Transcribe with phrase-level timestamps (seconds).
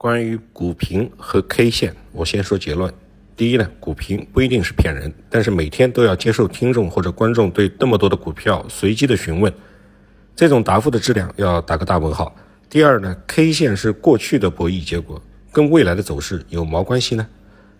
[0.00, 2.94] 关于股评和 K 线，我先说结论。
[3.36, 9.52] 第一呢，股评不一定是骗人，但是每天都要接受听众或者观众对那么多的股票随机的询问，
[10.36, 12.32] 这种答复的质量要打个大问号。
[12.70, 15.20] 第二呢，K 线是过去的博弈结果，
[15.50, 17.26] 跟未来的走势有毛关系呢？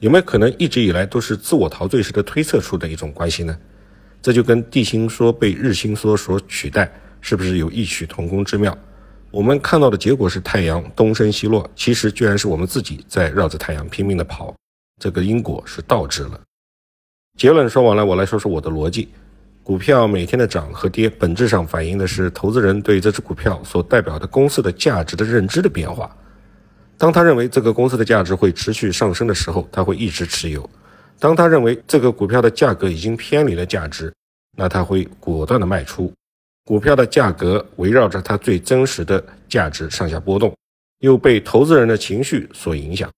[0.00, 3.54] 有没有可能一直以来都是自我陶醉式的推测出的一种关系呢？
[4.22, 6.90] 这就跟地心说被日心说所取代，
[7.20, 8.74] 是不是有异曲同工之妙？
[9.36, 14.56] 我们看到的结果是太阳东升西落，其实居然是我们自己在绕着太阳拼命的跑，
[14.98, 16.40] 这个因果是倒置了。
[17.36, 19.10] 结论说完了，我来说说我的逻辑：
[19.62, 26.16] 股票每天的涨和跌，本质上反映的是投资人对这只股票所代表的公司的价值的认知的变化。
[26.96, 30.62] 当他认为这个公司的价值会持续上升的时候，他会一直持有；
[31.18, 34.10] 当他认为这个股票的价格已经偏离了价值，
[34.56, 36.10] 那他会果断的卖出。
[36.66, 40.52] 股票的价格围绕着它最真实的价值上下波动，
[40.98, 43.08] 又被投资人的情绪所影响。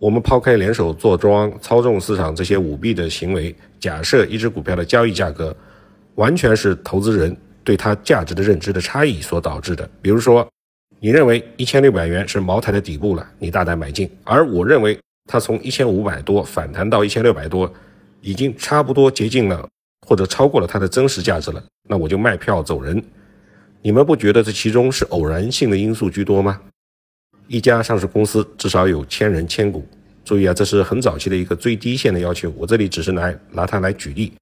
[0.00, 5.56] 我们抛开联手做庄、操纵市场这些舞弊的行为，假设一只股票的交易价格
[6.16, 9.88] 完全是投资人对它价值的认知的差异所导致的。
[10.02, 10.44] 比如说，
[10.98, 14.98] 你认为一千六百元是茅台的底部了，你大胆买进；而我认为
[15.30, 17.72] 它从一千五百多反弹到一千六百多，
[18.20, 19.64] 已经差不多接近了。
[20.06, 23.02] 或者超过了它的真实价值了，那我就卖票走人。
[23.82, 26.60] 你们不觉得这其中是偶然性的因素居多吗？
[27.46, 29.86] 一家上市公司至少有千人千股，
[30.24, 32.52] 注意啊，这是很早期的一个最低线的要求。
[32.56, 34.32] 我这里只是来拿它来举例。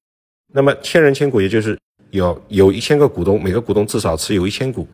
[0.54, 1.78] 那么千人千股，也就是
[2.10, 4.88] 有有一千个股东，每个股东至少持有一千股。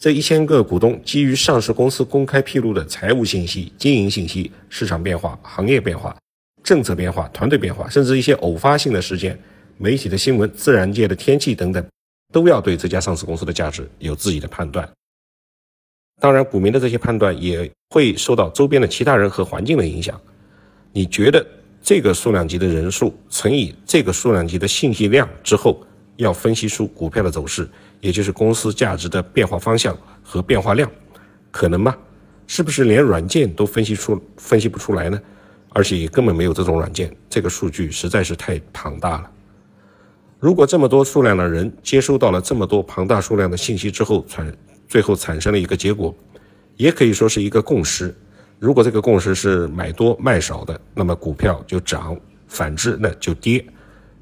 [0.00, 6.16] 这一千个股东基于上市公司公开披露的财务信息、经营信息、市场变化、行业变化、
[6.64, 9.38] 政策变化、团队变化，甚至一些偶发性的事件。
[9.76, 11.84] 媒体的新闻、自然界的天气等等，
[12.32, 14.88] 都要对这家上市公司的价值有自己的判断。
[16.20, 20.18] 当然，股民的这些判断也会受到周边的其他人和环境的影响。
[20.92, 21.44] 你觉得
[21.82, 25.84] 这个数量级的人数乘以这个数量级的信息量之后，
[26.16, 27.68] 要分析出股票的走势，
[28.00, 30.90] 也就是公司价值的变化方向和变化量，
[31.50, 31.96] 可能吗？
[32.46, 35.20] 是不是连软件都分析出分析不出来呢？
[35.70, 39.30] 而且也根本没有这种软件，这个数据实在是太庞大了。
[40.44, 44.54] 如果这么多数量的人接收到了这么多庞大数量的信息之后，产
[44.86, 46.14] 最后产生了一个结果，
[46.76, 48.14] 也可以说是一个共识。
[48.58, 52.14] 如果这个共识是买多卖少的，那么股票就涨；
[52.46, 53.64] 反之，那就跌。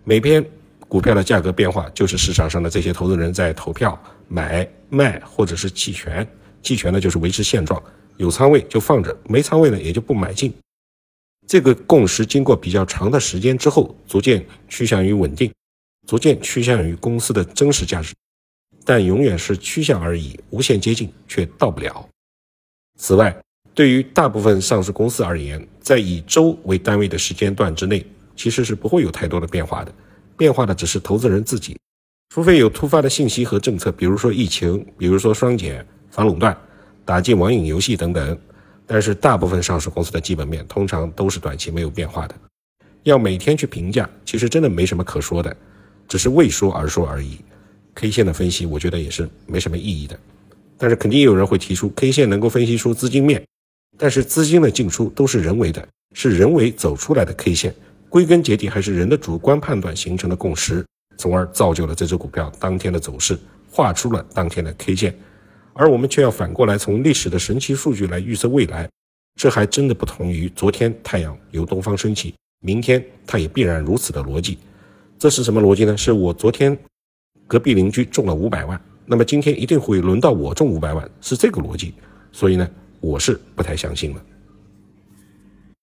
[0.05, 0.47] 每篇
[0.87, 6.25] 股票的价格变化，就是市场上的这些投资人在投票买卖或者是弃权。
[6.62, 7.83] 弃权呢，就是维持现状，
[8.16, 10.54] 有仓位就放着，没仓位呢也就不买进。
[11.49, 15.50] 这个共识经过比较长的时间之后，逐渐趋向于稳定。
[16.06, 18.14] 逐渐趋向于公司的真实价值，
[18.84, 22.08] 但永远是趋向而已，无限接近却到不了。
[22.98, 23.34] 此外，
[23.74, 28.04] 对于大部分上市公司而言，在以周为单位的时间段之内，
[28.36, 29.94] 其实是不会有太多的变化的。
[30.36, 31.78] 变化的只是投资人自己，
[32.34, 36.56] 除非有突发的信息和政策，比如说疫情，比如说双减、反垄断、
[37.04, 38.38] 打击网瘾游戏等等。
[38.84, 42.34] 但是，大部分上市公司的基本面通常都是短期没有变化的。
[43.04, 45.56] 要每天去评价，其实真的没什么可说的。
[46.12, 47.38] 只是为说而说而已
[47.94, 50.14] ，K 线的分析，我觉得也是没什么意义的。
[50.76, 53.42] 但是肯定有人会提出，K 线能够分析出资金面，
[53.96, 57.74] 但是资金的进出都是人为的，是人为走出来的 K 线，
[58.10, 60.84] 归根结底还是人的主观判断形成的共识，
[61.16, 63.38] 从而造就了这只股票当天的走势，
[63.70, 65.18] 画出了当天的 K 线。
[65.72, 68.86] 而我们却要反过来从历史的神奇数据来预测未来，
[69.40, 74.58] 这还真的不同于昨天太阳由东方升起，明天它也必然如此的逻辑。
[75.22, 75.97] 这是什么逻辑呢？
[75.97, 76.77] 是我昨天
[77.47, 81.94] 隔壁邻居中了五百万，那么今天一定会轮到我中五百万，是这个逻辑。
[82.33, 82.69] 所以呢，
[82.99, 84.25] 我是不太相信了。